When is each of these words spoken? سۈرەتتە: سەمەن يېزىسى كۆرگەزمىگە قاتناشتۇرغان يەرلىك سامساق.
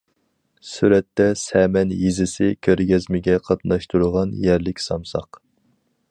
سۈرەتتە: 0.67 1.25
سەمەن 1.41 1.91
يېزىسى 1.99 2.47
كۆرگەزمىگە 2.67 3.35
قاتناشتۇرغان 3.49 4.33
يەرلىك 4.47 4.83
سامساق. 4.87 5.41